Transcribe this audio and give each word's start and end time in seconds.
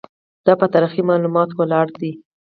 دا 0.45 0.53
په 0.59 0.65
تاریخي 0.73 1.01
معلوماتو 1.09 1.57
ولاړ 1.59 1.87
دی. 1.99 2.11